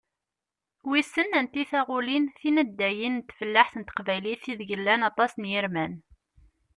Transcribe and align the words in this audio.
Wissen 0.89 1.29
anti 1.39 1.63
taɣulin 1.71 2.25
tinaddayin 2.39 3.15
n 3.19 3.25
tfellaḥt 3.29 3.73
n 3.77 3.83
teqbaylit 3.83 4.43
ideg 4.51 4.69
llan 4.81 5.05
aṭas 5.09 5.33
n 5.37 5.49
yirman? 5.51 5.93